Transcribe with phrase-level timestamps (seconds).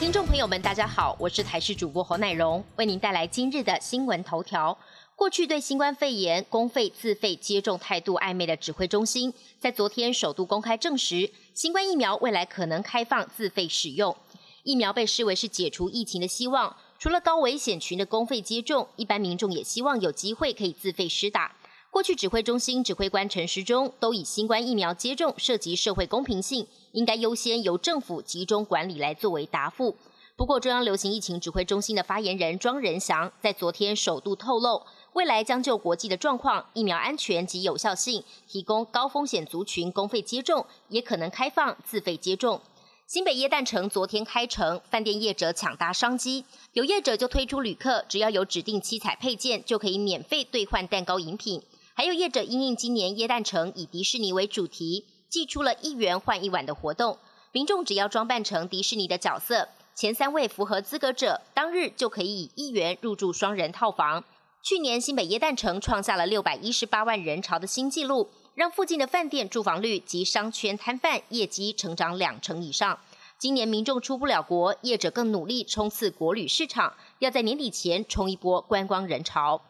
[0.00, 4.76] 听众朋友们，大家好，我是台视主播侯乃荣，为您带来今日的新闻头条。
[5.14, 14.16] 过去对新冠肺炎公费自费接种态度暧昧的指挥中心，在昨天首度公开证实，新冠疫苗未来可能开放自费使用。
[14.62, 21.54] 疫苗被视为是解除疫情的希望，除了高危险群的公费接种，一般民众也希望有机会可以自费施打。
[22.00, 29.94] 过去指挥中心指挥官陈时中都以新冠疫苗接种涉及社会公平性，应该优先由政府集中管理来作为答复。
[30.34, 34.80] 不过，中央流行疫情指挥中心的发言人庄仁祥在昨天首度透露，
[35.12, 42.62] 未来将就国际的状况、疫苗安全及有效性，提供高风险族群公费接种，也可能开放自费接种。
[43.06, 51.60] 新北耶诞城昨天开城，饭店业者抢搭商机，有业者就推出旅客只要有指定七彩配件，就可以免费兑换蛋糕饮品。
[52.00, 57.18] 还有业者因应今年耶诞城以迪士尼为主题，寄出了一元换一碗的活动，
[57.52, 59.68] 民众只要装扮成迪士尼的角色。
[59.94, 64.24] 前三位符合资格者，当日就可以以一元入住双人套房。
[64.62, 72.98] 去年新北耶诞城创下了六百一十八万人潮的新纪录，让附近的饭店住房率及商圈摊贩业绩成长两成以上。
[73.38, 79.60] 今年民众出不了国，业者更努力冲刺国旅市场，要在年底前冲一波观光人潮。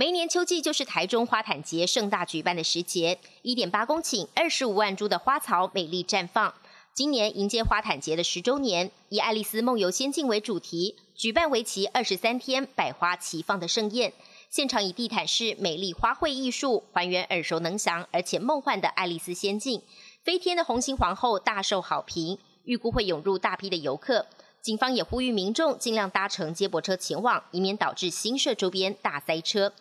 [0.00, 6.54] 每年秋季就是台中花坛节盛大举办的时节，一点八公顷、二十五万株的花草美丽绽放。
[6.94, 14.12] 今年迎接花坛节的十周年，以《爱丽丝梦游仙境》为主题，举办为期二十三天百花齐放的盛宴。
[14.48, 19.82] 现场以地毯式美丽花卉艺术，还原耳熟能详而且梦幻的爱丽丝仙境。
[20.22, 24.26] 飞天的红心皇后大受好评，预估会涌入大批的游客。
[24.62, 29.72] 警方也呼吁民众尽量搭乘接驳车前往，以免导致新社周边大塞车。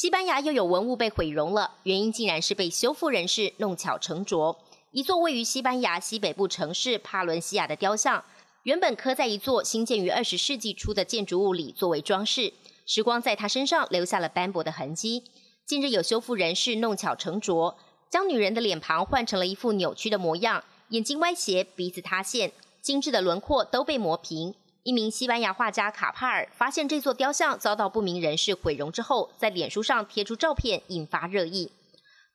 [0.00, 4.58] 西班牙又有文物被毁容了，原因竟然是被修复人士弄巧成拙。
[4.92, 8.24] 一座位于西班牙西北部城市帕伦西亚的雕像，
[8.62, 12.54] 原本刻在一座新建于二十世纪初的建筑物里作为装饰，
[12.86, 15.24] 时光在他身上留下了斑驳的痕迹。
[15.66, 17.76] 近日有修复人士弄巧成拙，
[18.08, 22.50] 将女人的脸庞换成了一副扭曲的模样，眼睛歪斜，鼻子塌陷，
[22.80, 24.54] 精致的轮廓都被磨平。
[24.82, 31.70] 一名西班牙画家卡帕尔发现这座雕像遭到不明人士毁容之后，在脸书上贴出照片，引发热议。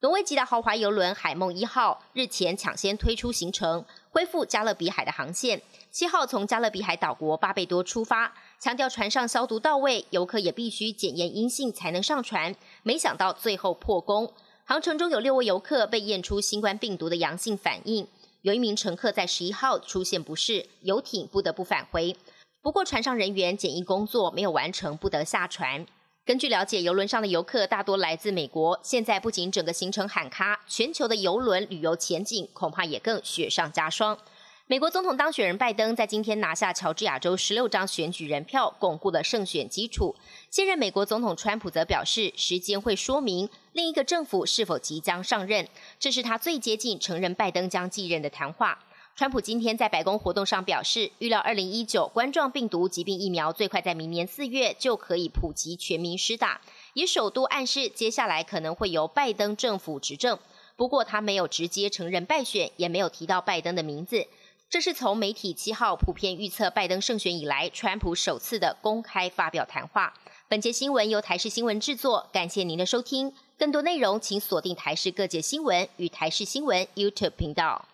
[0.02, 5.60] 挪威籍的豪华游轮海梦一号日前抢先推出行程，恢复加勒比海的航线。
[5.90, 12.56] 七号从加勒比海岛国巴贝多出发，强调船上消毒到位，游客也必须检验阴性才能上船。
[12.84, 14.32] 没想到最后破功，
[14.66, 18.08] 航程中有六位游客被验出新冠病毒的阳性反应。
[18.44, 22.16] 有一名乘客在十一号出现不适，游艇不得不返回。
[22.66, 25.86] 不过船上人员检疫工作没有完成，不得下船。
[26.26, 28.80] 根据了解，游轮上的游客大多来自美国。
[28.81, 34.18] 现在不仅整个行程喊卡，全球的游轮旅游前景恐怕也更雪上加霜。
[34.66, 40.16] 美国总统当选人拜登在今天拿下乔治亚州十六张选举人票，巩固了胜选基础。
[40.50, 45.68] 现任美国总统川普则表示，时间会说明另一个政府是否即将上任。
[46.00, 48.80] 这是他最接近承认拜登将继任的谈话。
[49.16, 56.59] 川普今天在白宫活动上表示，预料二零一九冠状病毒疾病疫苗最快在明年四月就可以普及全民施打，
[56.96, 60.38] 也首度暗示接下来可能会由拜登政府执政。
[60.76, 64.28] 不过他没有直接承认败选，也没有提到拜登的名字。
[64.70, 70.14] 这是从媒体七号普遍预测拜登胜选以来，川普首次的公开发表谈话。
[70.50, 73.34] 本节新闻由台视新闻制作，感谢您的收听。
[73.58, 77.86] 更多内容请锁定台视各界新闻与台视新闻 YouTube 频道。